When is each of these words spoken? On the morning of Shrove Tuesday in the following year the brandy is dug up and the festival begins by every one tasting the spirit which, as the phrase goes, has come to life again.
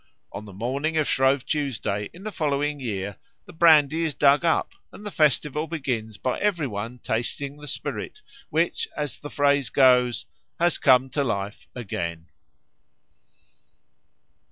On 0.31 0.45
the 0.45 0.51
morning 0.51 0.97
of 0.97 1.07
Shrove 1.07 1.45
Tuesday 1.45 2.09
in 2.11 2.23
the 2.23 2.31
following 2.31 2.79
year 2.79 3.17
the 3.45 3.53
brandy 3.53 4.01
is 4.03 4.15
dug 4.15 4.43
up 4.43 4.73
and 4.91 5.05
the 5.05 5.11
festival 5.11 5.67
begins 5.67 6.17
by 6.17 6.39
every 6.39 6.65
one 6.65 6.97
tasting 6.97 7.57
the 7.57 7.67
spirit 7.67 8.23
which, 8.49 8.87
as 8.97 9.19
the 9.19 9.29
phrase 9.29 9.69
goes, 9.69 10.25
has 10.59 10.79
come 10.79 11.11
to 11.11 11.23
life 11.23 11.67
again. 11.75 12.29